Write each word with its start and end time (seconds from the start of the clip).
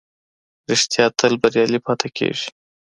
رښتيا 0.69 1.05
تل 1.19 1.33
بريالی 1.41 1.79
پاتې 1.85 2.07
کېږي. 2.17 2.47